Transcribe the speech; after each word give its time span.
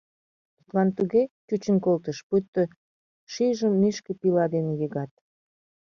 Тудлан 0.55 0.89
туге 0.97 1.23
чучын 1.47 1.77
колтыш, 1.85 2.17
пуйто 2.27 2.63
шӱйжым 3.31 3.73
нӱшкӧ 3.81 4.11
пила 4.21 4.45
дене 4.53 4.73
йыгат. 4.81 5.11